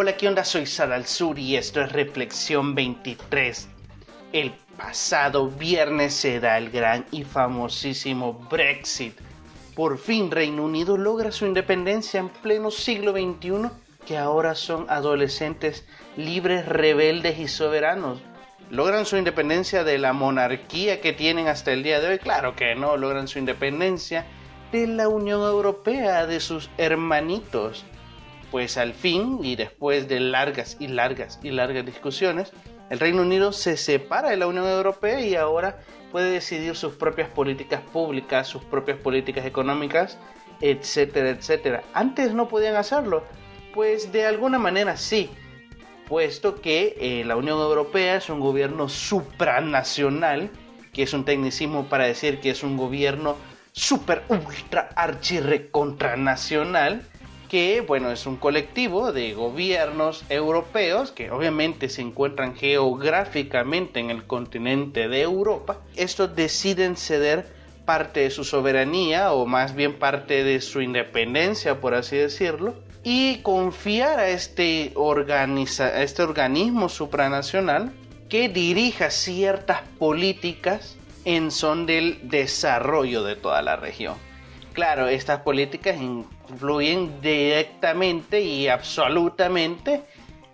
[0.00, 0.44] Hola, ¿qué onda?
[0.44, 3.68] Soy Sara Sur y esto es Reflexión 23.
[4.32, 9.18] El pasado viernes se da el gran y famosísimo Brexit.
[9.74, 13.70] Por fin Reino Unido logra su independencia en pleno siglo XXI,
[14.06, 15.84] que ahora son adolescentes
[16.16, 18.20] libres, rebeldes y soberanos.
[18.70, 22.18] ¿Logran su independencia de la monarquía que tienen hasta el día de hoy?
[22.20, 24.26] Claro que no, logran su independencia
[24.70, 27.84] de la Unión Europea, de sus hermanitos
[28.50, 32.52] pues al fin, y después de largas y largas y largas discusiones,
[32.90, 35.80] el Reino Unido se separa de la Unión Europea y ahora
[36.10, 40.18] puede decidir sus propias políticas públicas, sus propias políticas económicas,
[40.60, 41.82] etcétera, etcétera.
[41.92, 43.24] Antes no podían hacerlo,
[43.74, 45.28] pues de alguna manera sí,
[46.08, 50.50] puesto que eh, la Unión Europea es un gobierno supranacional,
[50.92, 53.36] que es un tecnicismo para decir que es un gobierno
[53.72, 57.02] super ultra archirrecontranacional,
[57.48, 64.24] que bueno, es un colectivo de gobiernos europeos que obviamente se encuentran geográficamente en el
[64.24, 65.78] continente de Europa.
[65.96, 67.46] Estos deciden ceder
[67.84, 73.38] parte de su soberanía o más bien parte de su independencia, por así decirlo, y
[73.38, 77.92] confiar a este, a este organismo supranacional
[78.28, 84.27] que dirija ciertas políticas en son del desarrollo de toda la región.
[84.78, 90.02] Claro, estas políticas influyen directamente y absolutamente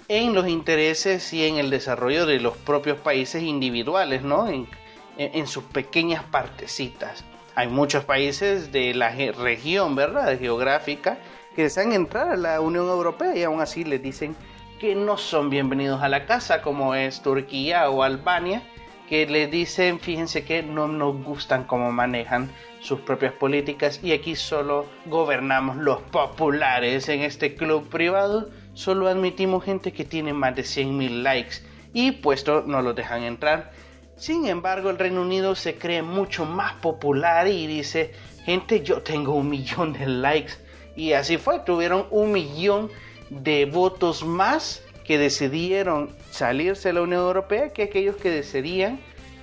[0.08, 4.48] en los intereses y en el desarrollo de los propios países individuales, ¿no?
[4.48, 7.22] En, sus pequeñas partecitas.
[7.54, 10.38] Hay muchos países de la región, ¿verdad?
[10.38, 11.18] Geográfica,
[11.54, 14.34] que desean entrar a la Unión Europea y aún así les dicen
[14.80, 18.62] que no son bienvenidos a la casa, como es Turquía o Albania,
[19.08, 24.36] que les dicen, fíjense que no nos gustan cómo manejan sus propias políticas y aquí
[24.36, 27.08] solo gobernamos los populares.
[27.08, 31.56] En este club privado solo admitimos gente que tiene más de 100.000 likes
[31.92, 33.72] y puesto no los dejan entrar.
[34.16, 38.12] Sin embargo, el Reino Unido se cree mucho más popular y dice,
[38.44, 40.54] gente, yo tengo un millón de likes.
[40.96, 42.90] Y así fue, tuvieron un millón
[43.30, 48.98] de votos más que decidieron salirse de la Unión Europea que aquellos que decidían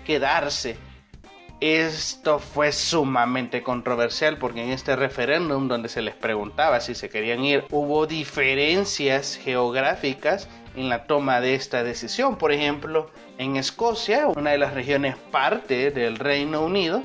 [0.05, 0.75] quedarse.
[1.61, 7.45] Esto fue sumamente controversial porque en este referéndum donde se les preguntaba si se querían
[7.45, 12.37] ir hubo diferencias geográficas en la toma de esta decisión.
[12.37, 17.03] Por ejemplo, en Escocia, una de las regiones parte del Reino Unido,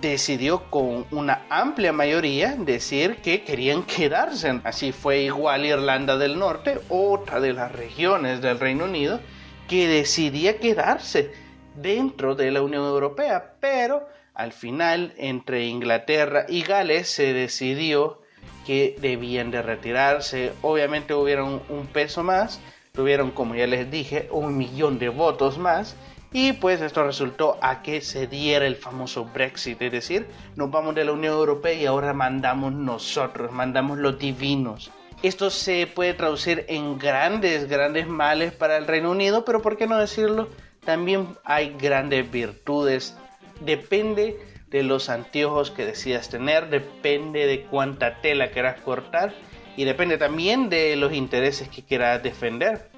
[0.00, 4.60] decidió con una amplia mayoría decir que querían quedarse.
[4.64, 9.20] Así fue igual Irlanda del Norte, otra de las regiones del Reino Unido,
[9.68, 11.32] que decidía quedarse
[11.74, 18.20] dentro de la Unión Europea, pero al final entre Inglaterra y Gales se decidió
[18.66, 20.52] que debían de retirarse.
[20.62, 22.60] Obviamente hubieron un peso más,
[22.92, 25.96] tuvieron como ya les dije un millón de votos más
[26.32, 30.94] y pues esto resultó a que se diera el famoso Brexit, es decir, nos vamos
[30.94, 34.90] de la Unión Europea y ahora mandamos nosotros, mandamos los divinos.
[35.22, 39.86] Esto se puede traducir en grandes, grandes males para el Reino Unido, pero ¿por qué
[39.86, 40.48] no decirlo?
[40.84, 43.16] También hay grandes virtudes.
[43.60, 49.32] Depende de los anteojos que decidas tener, depende de cuánta tela quieras cortar
[49.76, 52.90] y depende también de los intereses que quieras defender.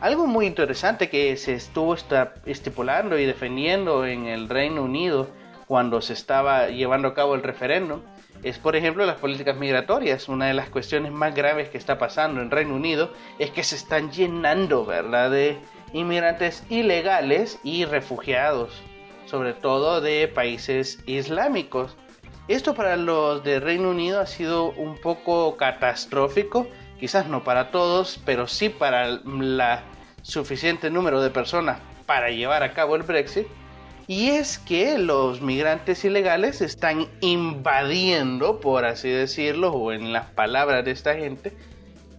[0.00, 1.96] Algo muy interesante que se estuvo
[2.44, 5.28] estipulando y defendiendo en el Reino Unido
[5.66, 8.02] cuando se estaba llevando a cabo el referéndum
[8.42, 10.28] es, por ejemplo, las políticas migratorias.
[10.28, 13.76] Una de las cuestiones más graves que está pasando en Reino Unido es que se
[13.76, 15.56] están llenando, ¿verdad?, de
[15.94, 18.82] inmigrantes ilegales y refugiados,
[19.24, 21.96] sobre todo de países islámicos.
[22.48, 26.68] Esto para los de Reino Unido ha sido un poco catastrófico
[26.98, 29.82] quizás no para todos, pero sí para la
[30.22, 33.46] suficiente número de personas para llevar a cabo el Brexit.
[34.08, 40.84] Y es que los migrantes ilegales están invadiendo, por así decirlo, o en las palabras
[40.84, 41.52] de esta gente,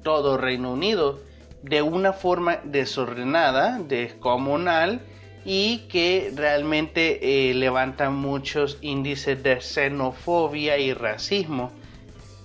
[0.04, 1.22] todo Reino Unido
[1.64, 5.02] de una forma desordenada, descomunal
[5.46, 11.72] y que realmente eh, levantan muchos índices de xenofobia y racismo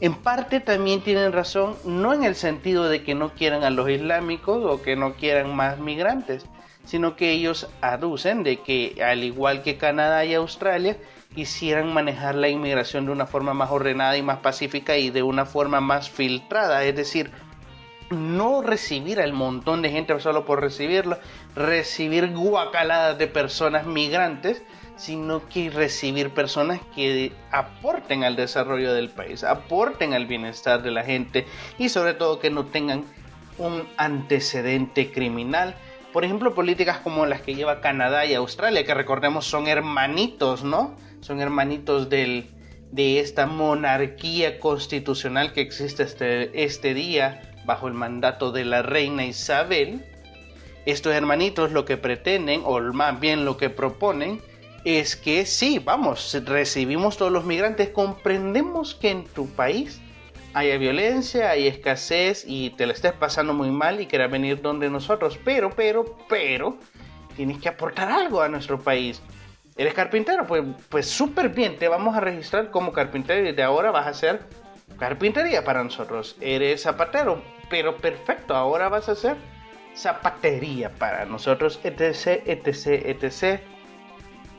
[0.02, 3.88] en parte también tienen razón, no en el sentido de que no quieran a los
[3.88, 6.44] islámicos o que no quieran más migrantes,
[6.84, 10.96] sino que ellos aducen de que al igual que Canadá y Australia,
[11.32, 15.46] quisieran manejar la inmigración de una forma más ordenada y más pacífica y de una
[15.46, 17.30] forma más filtrada, es decir,
[18.10, 21.20] no recibir al montón de gente solo por recibirlo,
[21.54, 24.64] recibir guacaladas de personas migrantes,
[24.96, 31.04] sino que recibir personas que aporten al desarrollo del país, aporten al bienestar de la
[31.04, 31.46] gente
[31.78, 33.04] y sobre todo que no tengan
[33.58, 35.74] un antecedente criminal.
[36.12, 40.94] Por ejemplo, políticas como las que lleva Canadá y Australia, que recordemos son hermanitos, ¿no?
[41.20, 42.50] Son hermanitos del,
[42.90, 49.24] de esta monarquía constitucional que existe este, este día bajo el mandato de la reina
[49.24, 50.04] Isabel.
[50.84, 54.42] Estos hermanitos lo que pretenden, o más bien lo que proponen,
[54.84, 60.00] es que sí, vamos, recibimos todos los migrantes, comprendemos que en tu país
[60.54, 64.90] haya violencia, hay escasez y te la estés pasando muy mal y quieras venir donde
[64.90, 66.76] nosotros, pero, pero, pero,
[67.36, 69.22] tienes que aportar algo a nuestro país.
[69.76, 70.46] ¿Eres carpintero?
[70.46, 74.10] Pues, pues súper bien, te vamos a registrar como carpintero y desde ahora vas a
[74.10, 74.40] hacer
[74.98, 76.36] carpintería para nosotros.
[76.40, 79.36] Eres zapatero, pero perfecto, ahora vas a hacer
[79.94, 83.60] zapatería para nosotros, etc, etc, etc.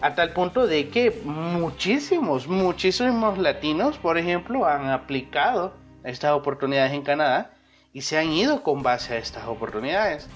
[0.03, 7.03] A tal punto de que muchísimos, muchísimos latinos, por ejemplo, han aplicado estas oportunidades en
[7.03, 7.53] Canadá
[7.93, 10.27] y se han ido con base a estas oportunidades.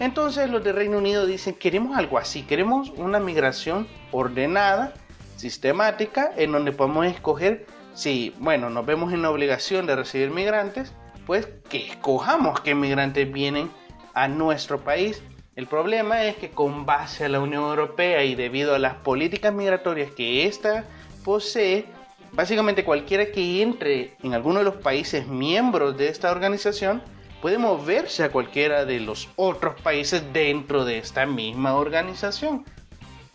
[0.00, 4.94] Entonces los de Reino Unido dicen, queremos algo así, queremos una migración ordenada,
[5.36, 10.92] sistemática, en donde podemos escoger si, bueno, nos vemos en la obligación de recibir migrantes,
[11.24, 13.70] pues que escojamos qué migrantes vienen
[14.14, 15.22] a nuestro país.
[15.58, 19.52] El problema es que con base a la Unión Europea y debido a las políticas
[19.52, 20.84] migratorias que ésta
[21.24, 21.84] posee,
[22.30, 27.02] básicamente cualquiera que entre en alguno de los países miembros de esta organización
[27.42, 32.64] puede moverse a cualquiera de los otros países dentro de esta misma organización.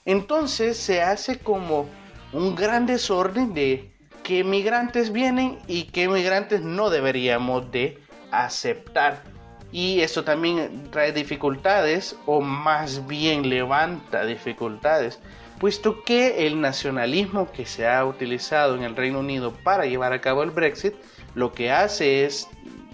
[0.06, 1.90] Entonces se hace como
[2.32, 3.92] un gran desorden de
[4.24, 8.00] qué migrantes vienen y qué migrantes no deberíamos de
[8.32, 9.33] aceptar.
[9.74, 15.20] Y eso también trae dificultades o más bien levanta dificultades,
[15.60, 20.22] puesto que el nacionalismo que se ha utilizado en el Reino Unido para llevar a
[20.22, 20.94] cabo el Brexit
[21.34, 22.48] lo que hace es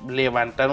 [0.08, 0.72] levantar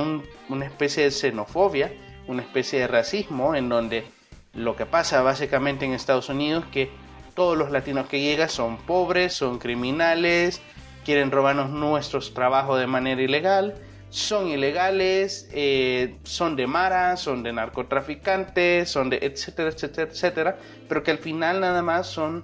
[0.49, 1.93] una especie de xenofobia,
[2.29, 4.07] una especie de racismo, en donde
[4.55, 6.89] lo que pasa básicamente en Estados Unidos que
[7.35, 10.63] todos los latinos que llegan son pobres, son criminales,
[11.05, 13.75] quieren robarnos nuestros trabajos de manera ilegal,
[14.17, 20.59] son ilegales, eh, son de maras, son de narcotraficantes, son de etcétera, etcétera, etcétera,
[20.89, 22.43] pero que al final nada más son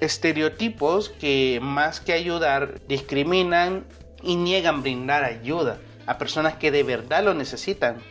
[0.00, 3.86] estereotipos que más que ayudar discriminan
[4.22, 8.02] y niegan brindar ayuda a personas que de verdad lo necesitan.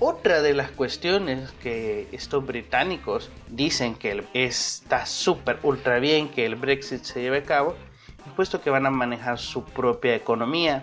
[0.00, 6.56] Otra de las cuestiones que estos británicos dicen que está súper ultra bien que el
[6.56, 7.76] Brexit se lleve a cabo,
[8.26, 10.82] es puesto que van a manejar su propia economía.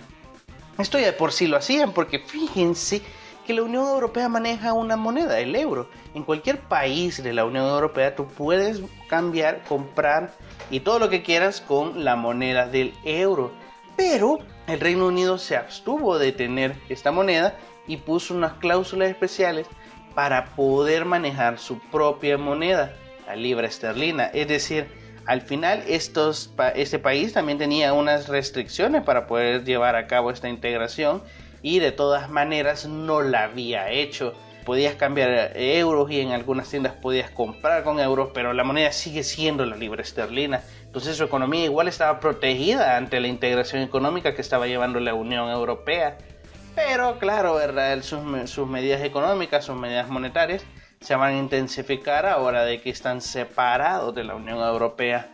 [0.77, 3.01] Esto ya de por sí lo hacían, porque fíjense
[3.45, 5.89] que la Unión Europea maneja una moneda, el euro.
[6.13, 10.33] En cualquier país de la Unión Europea tú puedes cambiar, comprar
[10.71, 13.51] y todo lo que quieras con la moneda del euro.
[13.95, 19.67] Pero el Reino Unido se abstuvo de tener esta moneda y puso unas cláusulas especiales
[20.15, 22.95] para poder manejar su propia moneda,
[23.27, 24.25] la libra esterlina.
[24.27, 24.87] Es decir,
[25.25, 31.23] al final este país también tenía unas restricciones para poder llevar a cabo esta integración
[31.61, 34.33] y de todas maneras no la había hecho.
[34.65, 39.23] Podías cambiar euros y en algunas tiendas podías comprar con euros, pero la moneda sigue
[39.23, 40.61] siendo la libra esterlina.
[40.85, 45.49] Entonces su economía igual estaba protegida ante la integración económica que estaba llevando la Unión
[45.49, 46.17] Europea.
[46.75, 48.01] Pero claro, ¿verdad?
[48.01, 50.65] Sus medidas económicas, sus medidas monetarias
[51.03, 55.29] se van a intensificar ahora de que están separados de la Unión Europea.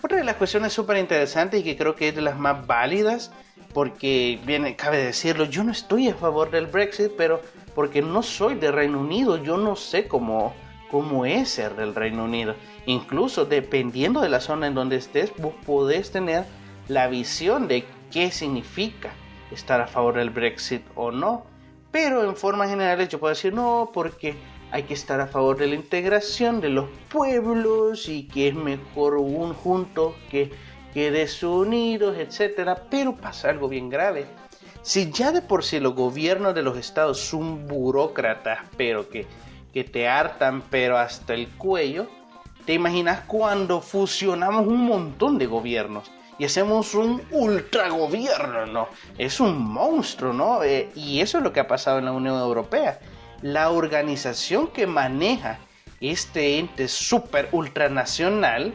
[0.00, 3.32] Otra de las cuestiones súper interesantes y que creo que es de las más válidas,
[3.74, 7.40] porque viene, cabe decirlo, yo no estoy a favor del Brexit, pero
[7.74, 10.54] porque no soy del Reino Unido, yo no sé cómo,
[10.88, 12.54] cómo es ser del Reino Unido.
[12.86, 16.44] Incluso dependiendo de la zona en donde estés, vos podés tener
[16.86, 19.10] la visión de qué significa
[19.50, 21.44] estar a favor del Brexit o no.
[21.90, 24.36] Pero en formas generales yo puedo decir no, porque
[24.72, 29.18] hay que estar a favor de la integración de los pueblos y que es mejor
[29.18, 30.50] un junto que,
[30.94, 32.78] que desunidos, etc.
[32.90, 34.26] Pero pasa algo bien grave.
[34.80, 39.26] Si ya de por sí los gobiernos de los estados son burócratas, pero que,
[39.74, 42.06] que te hartan, pero hasta el cuello,
[42.64, 46.10] ¿te imaginas cuando fusionamos un montón de gobiernos?
[46.38, 48.88] y hacemos un ultra gobierno, ¿no?
[49.16, 50.64] Es un monstruo, ¿no?
[50.64, 52.98] Eh, y eso es lo que ha pasado en la Unión Europea.
[53.42, 55.58] La organización que maneja
[56.00, 58.72] este ente super ultranacional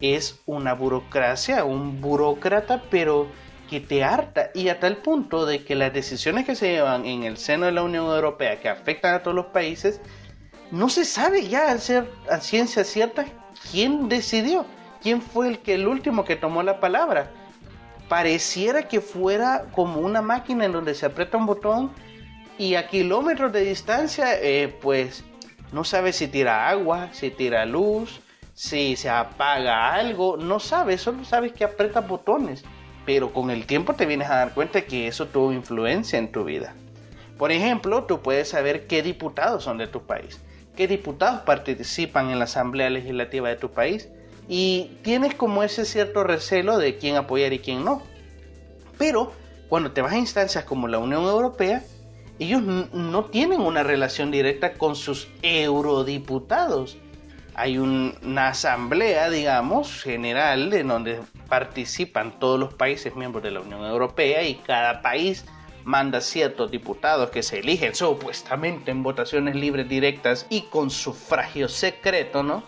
[0.00, 3.28] es una burocracia, un burócrata, pero
[3.70, 7.22] que te harta y a tal punto de que las decisiones que se llevan en
[7.22, 10.00] el seno de la Unión Europea que afectan a todos los países,
[10.72, 13.24] no se sabe ya a, ser, a ciencia cierta
[13.70, 14.66] quién decidió,
[15.02, 17.30] quién fue el que el último que tomó la palabra.
[18.08, 21.92] Pareciera que fuera como una máquina en donde se aprieta un botón
[22.58, 25.24] y a kilómetros de distancia, eh, pues
[25.72, 28.20] no sabes si tira agua, si tira luz,
[28.54, 32.64] si se apaga algo, no sabes, solo sabes que aprieta botones.
[33.06, 36.44] Pero con el tiempo te vienes a dar cuenta que eso tuvo influencia en tu
[36.44, 36.74] vida.
[37.38, 40.40] Por ejemplo, tú puedes saber qué diputados son de tu país,
[40.76, 44.08] qué diputados participan en la Asamblea Legislativa de tu país
[44.48, 48.02] y tienes como ese cierto recelo de quién apoyar y quién no.
[48.98, 49.32] Pero
[49.68, 51.84] cuando te vas a instancias como la Unión Europea,
[52.38, 56.96] ellos no tienen una relación directa con sus eurodiputados.
[57.54, 63.84] Hay una asamblea, digamos, general, en donde participan todos los países miembros de la Unión
[63.84, 65.44] Europea y cada país
[65.82, 72.42] manda ciertos diputados que se eligen supuestamente en votaciones libres directas y con sufragio secreto,
[72.42, 72.62] ¿no?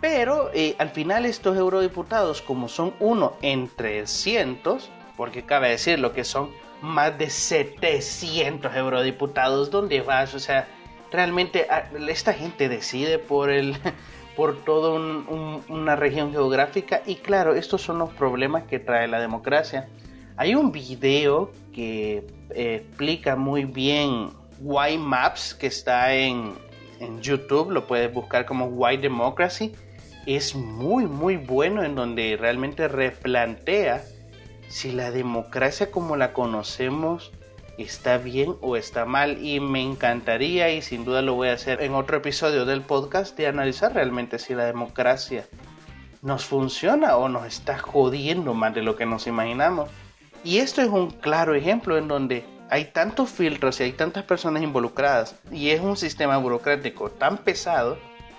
[0.00, 6.12] Pero eh, al final estos eurodiputados, como son uno entre cientos, porque cabe decir lo
[6.12, 6.50] que son
[6.82, 10.34] más de 700 eurodiputados, ¿dónde vas?
[10.34, 10.68] O sea,
[11.10, 13.76] realmente ah, esta gente decide por el
[14.36, 14.98] por toda
[15.68, 19.88] una región geográfica y claro, estos son los problemas que trae la democracia.
[20.36, 26.54] Hay un video que eh, explica muy bien Why Maps que está en,
[26.98, 29.74] en YouTube, lo puedes buscar como Why Democracy.
[30.26, 34.02] Es muy muy bueno en donde realmente replantea
[34.72, 37.30] si la democracia como la conocemos
[37.76, 41.82] está bien o está mal y me encantaría y sin duda lo voy a hacer
[41.82, 45.46] en otro episodio del podcast de analizar realmente si la democracia
[46.22, 49.90] nos funciona o nos está jodiendo más de lo que nos imaginamos.
[50.42, 54.62] Y esto es un claro ejemplo en donde hay tantos filtros y hay tantas personas
[54.62, 57.98] involucradas y es un sistema burocrático tan pesado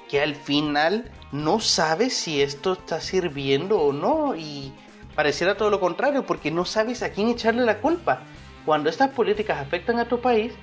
[0.09, 4.73] que al final no sabes si esto está sirviendo o no y
[5.15, 8.21] pareciera todo lo contrario porque no sabes a quién echarle la culpa.
[8.65, 10.53] Cuando estas políticas afectan a tu país,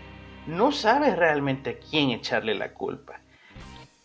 [0.46, 3.20] no sabes realmente a quién echarle la culpa.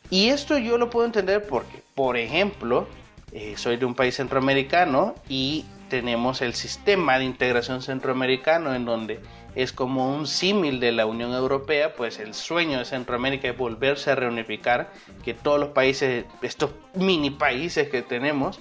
[0.10, 2.88] Y esto yo lo puedo entender porque, por ejemplo,
[3.32, 9.20] eh, soy de un país centroamericano y tenemos el sistema de integración centroamericano en donde
[9.56, 14.12] es como un símil de la Unión Europea, pues el sueño de Centroamérica es volverse
[14.12, 14.92] a reunificar,
[15.24, 18.60] que todos los países, estos mini países que tenemos,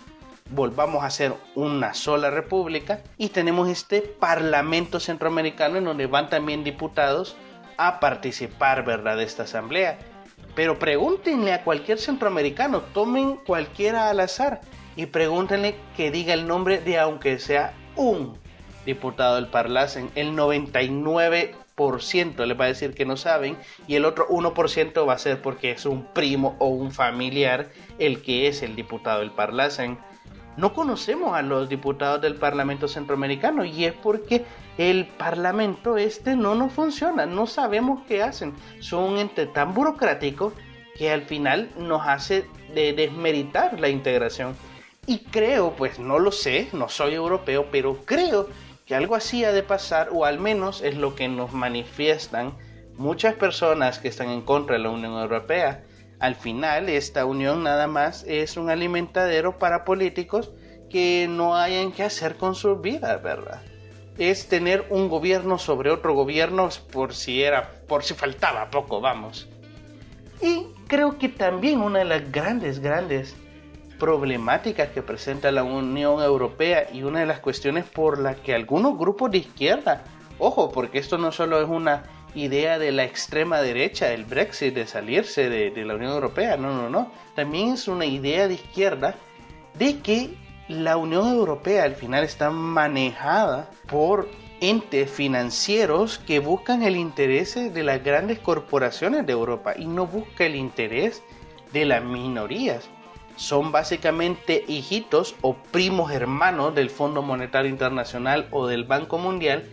[0.55, 6.63] volvamos a ser una sola república y tenemos este Parlamento Centroamericano en donde van también
[6.65, 7.37] diputados
[7.77, 9.99] a participar, ¿verdad?, de esta asamblea.
[10.55, 14.61] Pero pregúntenle a cualquier centroamericano, tomen cualquiera al azar
[14.95, 18.39] y pregúntenle que diga el nombre de aunque sea un
[18.87, 20.11] diputado del Parlacen.
[20.15, 23.57] El 99% le va a decir que no saben
[23.89, 28.23] y el otro 1% va a ser porque es un primo o un familiar el
[28.23, 29.99] que es el diputado del Parlacen
[30.57, 34.45] no conocemos a los diputados del Parlamento Centroamericano y es porque
[34.79, 38.55] el Parlamento este no nos funciona, no sabemos qué hacen.
[38.81, 40.53] Son un ente tan burocrático
[40.97, 44.55] que al final nos hace de desmeritar la integración.
[45.07, 48.49] Y creo, pues no lo sé, no soy europeo, pero creo
[48.87, 52.55] que algo así ha de pasar, o al menos es lo que nos manifiestan
[52.97, 55.83] muchas personas que están en contra de la Unión Europea
[56.19, 60.53] al final, esta unión nada más es un alimentadero para políticos
[60.89, 63.63] que no hayan que hacer con su vida, ¿verdad?
[64.17, 69.49] Es tener un gobierno sobre otro gobierno por si era, por si faltaba poco, vamos.
[70.41, 73.35] Y creo que también una de las grandes, grandes
[73.99, 78.99] problemáticas que presenta la Unión Europea y una de las cuestiones por las que algunos
[78.99, 80.05] grupos de izquierda,
[80.39, 82.05] ojo, porque esto no solo es una
[82.35, 86.57] idea de la extrema derecha, el Brexit, de salirse de, la Unión Europea.
[86.57, 87.11] No, no, no.
[87.35, 89.15] También es una idea de izquierda
[89.79, 90.35] de que
[90.69, 94.29] la Unión Europea al final está manejada por
[94.61, 100.47] entes financieros que buscan el interés de las grandes corporaciones de Europa y no busca
[100.47, 101.23] el interés
[101.73, 102.89] de las minorías.
[103.37, 109.65] Son básicamente hijitos o primos hermanos del Fondo Monetario Internacional o del Banco Mundial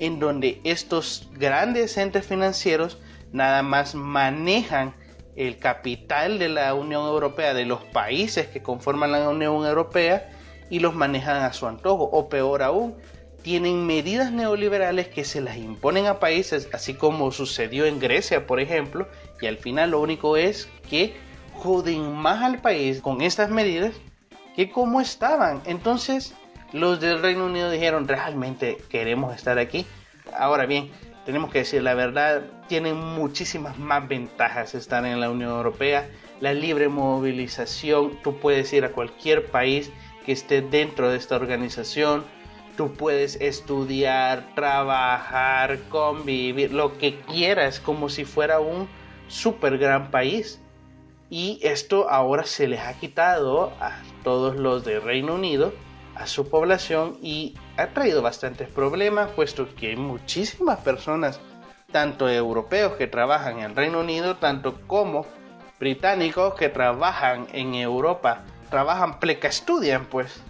[0.00, 2.98] en donde estos grandes entes financieros
[3.32, 4.94] nada más manejan
[5.36, 10.28] el capital de la Unión Europea, de los países que conforman la Unión Europea,
[10.68, 12.04] y los manejan a su antojo.
[12.12, 12.96] O peor aún,
[13.42, 18.60] tienen medidas neoliberales que se las imponen a países, así como sucedió en Grecia, por
[18.60, 19.08] ejemplo,
[19.40, 21.14] y al final lo único es que
[21.54, 23.94] joden más al país con estas medidas
[24.56, 25.62] que como estaban.
[25.64, 26.34] Entonces,
[26.72, 29.86] los del Reino Unido dijeron, realmente queremos estar aquí.
[30.36, 30.90] Ahora bien,
[31.24, 36.08] tenemos que decir la verdad, tienen muchísimas más ventajas estar en la Unión Europea.
[36.40, 39.90] La libre movilización, tú puedes ir a cualquier país
[40.24, 42.24] que esté dentro de esta organización.
[42.76, 48.88] tú puedes estudiar, trabajar, convivir, lo que quieras, como si fuera un
[49.28, 50.60] super gran país.
[51.28, 55.74] Y esto ahora se les ha quitado a todos los de Reino Unido,
[56.20, 61.40] a su población, y ha traído bastantes problemas, puesto que hay muchísimas personas,
[61.90, 65.26] tanto europeos que trabajan en Reino Unido, tanto como
[65.78, 70.42] británicos que trabajan en Europa, trabajan pleca estudian pues.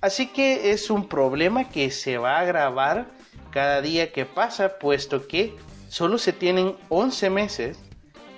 [0.00, 3.06] Así que es un problema que se va a agravar
[3.50, 5.54] cada día que pasa, puesto que
[5.88, 7.78] solo se tienen 11 meses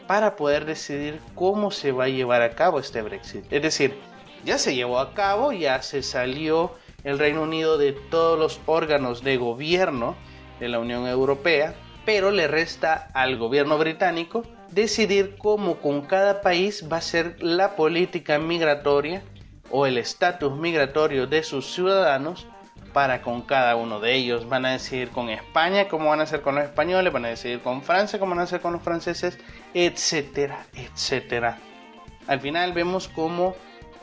[0.09, 3.51] para poder decidir cómo se va a llevar a cabo este Brexit.
[3.53, 3.97] Es decir,
[4.45, 6.73] ya se llevó a cabo, ya se salió
[7.05, 10.17] el Reino Unido de todos los órganos de gobierno
[10.61, 16.89] de la Unión Europea, pero le resta al gobierno británico decidir cómo con cada país
[16.91, 19.23] va a ser la política migratoria
[19.71, 22.47] o el estatus migratorio de sus ciudadanos
[22.93, 24.49] para con cada uno de ellos.
[24.49, 27.61] Van a decidir con España cómo van a hacer con los españoles, van a decidir
[27.61, 29.39] con Francia cómo van a hacer con los franceses,
[29.75, 31.59] etcétera, etcétera.
[32.27, 33.55] Al final vemos como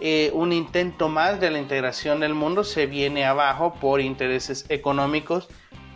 [0.01, 5.49] eh, un intento más de la integración del mundo se viene abajo por intereses económicos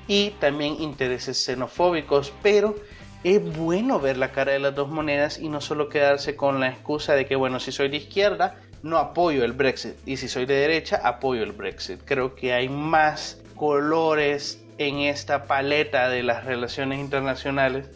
[0.08, 2.76] y también intereses xenofóbicos, pero
[3.24, 6.68] es bueno ver la cara de las dos monedas y no solo quedarse con la
[6.68, 10.46] excusa de que, bueno, si soy de izquierda, no apoyo el Brexit y si soy
[10.46, 12.02] de derecha apoyo el Brexit.
[12.04, 17.90] Creo que hay más colores en esta paleta de las relaciones internacionales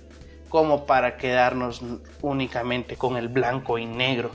[0.48, 1.82] como para quedarnos
[2.22, 4.32] únicamente con el blanco y negro.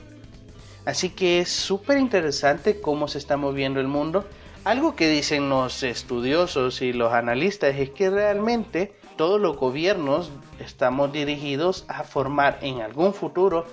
[0.85, 4.25] Así que es súper interesante cómo se está moviendo el mundo.
[4.65, 11.11] Algo que dicen los estudiosos y los analistas es que realmente todos los gobiernos estamos
[11.11, 13.65] dirigidos a formar en algún futuro,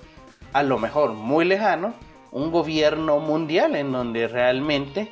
[0.52, 1.94] a lo mejor muy lejano,
[2.32, 5.10] un gobierno mundial en donde realmente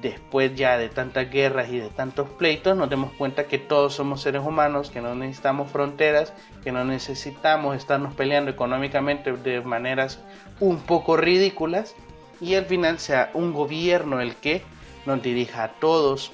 [0.00, 4.22] después ya de tantas guerras y de tantos pleitos nos demos cuenta que todos somos
[4.22, 10.20] seres humanos, que no necesitamos fronteras, que no necesitamos estarnos peleando económicamente de maneras
[10.60, 11.94] un poco ridículas
[12.40, 14.62] y al final sea un gobierno el que
[15.06, 16.32] nos dirija a todos.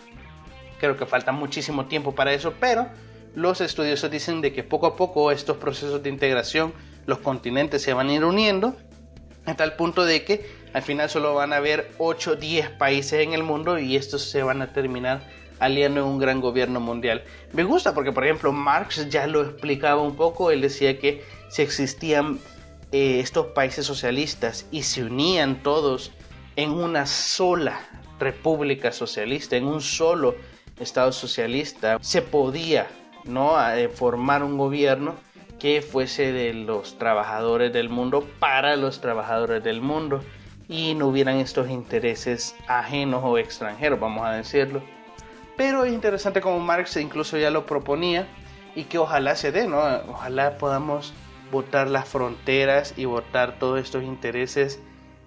[0.78, 2.88] Creo que falta muchísimo tiempo para eso, pero
[3.34, 6.72] los estudiosos dicen de que poco a poco estos procesos de integración,
[7.06, 8.76] los continentes se van a ir uniendo
[9.46, 13.20] a tal punto de que al final solo van a haber 8 o 10 países
[13.20, 15.22] en el mundo y estos se van a terminar
[15.60, 17.22] aliando en un gran gobierno mundial.
[17.52, 20.50] Me gusta porque, por ejemplo, Marx ya lo explicaba un poco.
[20.50, 22.40] Él decía que si existían
[22.90, 26.10] eh, estos países socialistas y se unían todos
[26.56, 27.80] en una sola
[28.18, 30.34] república socialista, en un solo
[30.80, 32.88] Estado socialista, se podía
[33.24, 33.54] ¿no?
[33.70, 35.14] Eh, formar un gobierno
[35.60, 40.22] que fuese de los trabajadores del mundo para los trabajadores del mundo
[40.68, 44.82] y no hubieran estos intereses ajenos o extranjeros, vamos a decirlo.
[45.56, 48.26] Pero es interesante como Marx incluso ya lo proponía
[48.74, 49.78] y que ojalá se dé, ¿no?
[50.08, 51.14] Ojalá podamos
[51.52, 54.80] votar las fronteras y votar todos estos intereses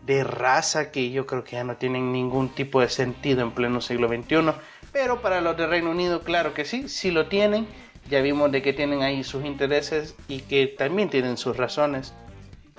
[0.05, 3.79] de raza que yo creo que ya no tienen ningún tipo de sentido en pleno
[3.79, 4.53] siglo XXI.
[4.91, 7.67] Pero para los de Reino Unido, claro que sí, sí lo tienen
[8.09, 12.13] ya vimos de que tienen ahí sus intereses y que también tienen sus razones.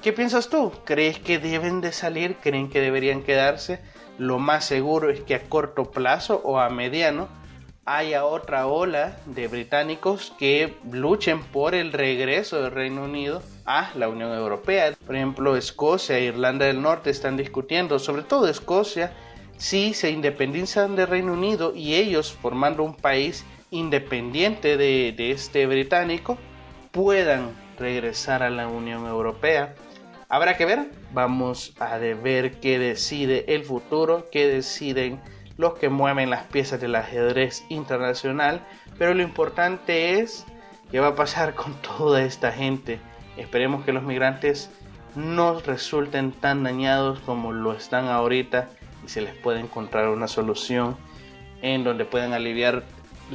[0.02, 0.72] ¿Qué piensas tú?
[0.84, 2.36] ¿Crees que deben de salir?
[2.36, 3.80] ¿Creen que deberían quedarse?
[4.16, 7.28] Lo más seguro es que a corto plazo o a mediano
[7.84, 14.08] haya otra ola de británicos que luchen por el regreso del Reino Unido a la
[14.08, 14.94] Unión Europea.
[15.06, 19.12] Por ejemplo, Escocia e Irlanda del Norte están discutiendo, sobre todo Escocia,
[19.56, 26.38] si se independizan del Reino Unido y ellos formando un país independiente de, este británico
[26.92, 29.74] puedan regresar a la Unión Europea.
[30.30, 35.22] Habrá que ver, vamos a ver qué decide el futuro, qué deciden
[35.56, 38.60] los que mueven las piezas del ajedrez internacional,
[38.98, 40.44] pero lo importante es
[40.90, 43.00] qué va a pasar con toda esta gente.
[43.38, 44.70] Esperemos que los migrantes
[45.14, 48.68] no resulten tan dañados como lo están ahorita
[49.06, 50.98] y se les pueda encontrar una solución
[51.62, 52.84] en donde puedan aliviar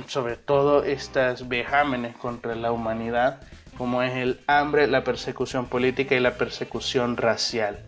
[0.06, 3.42] sobre todo estas vejámenes contra la humanidad,
[3.78, 7.86] como es el hambre, la persecución política y la persecución racial.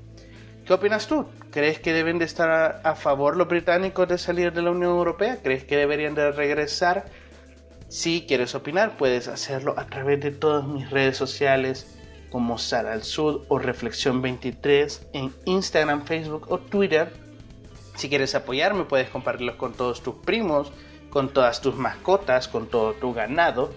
[0.65, 1.28] ¿Qué opinas tú?
[1.52, 5.38] ¿Crees que deben de estar a, favor los británicos de salir de la Unión Europea?
[5.43, 7.06] ¿Crees que deberían de regresar?
[7.88, 11.95] Si quieres opinar, puedes hacerlo a través de todas mis redes sociales
[12.32, 17.13] como Sal al Sud o Reflexión 23 en Instagram, Facebook o Twitter.
[17.95, 20.74] Si quieres apoyarme, puedes compartirlos con todos tus primos,
[21.12, 23.71] con todas tus mascotas, con todo tu ganado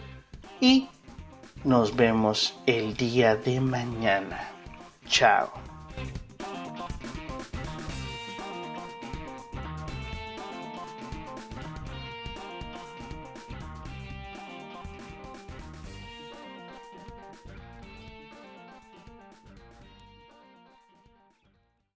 [0.60, 0.88] y
[1.68, 4.40] nos vemos el día de mañana.
[5.06, 5.67] Chao.